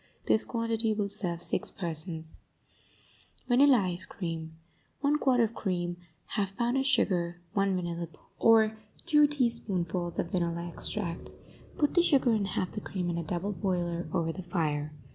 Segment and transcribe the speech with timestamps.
[0.25, 2.39] This quantity will serve six persons,
[3.47, 4.57] VANILLA ICE CREAM
[5.01, 5.97] 1 quart of cream
[6.37, 8.75] 1/2 pound of sugar 1 vanilla bean or
[9.05, 11.35] two teaspoonfuls of vanilla extract
[11.77, 14.91] Put the sugar and half the cream in a double boiler over the fire.